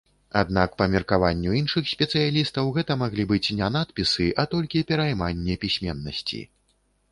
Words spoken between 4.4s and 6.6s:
а толькі перайманне пісьменнасці.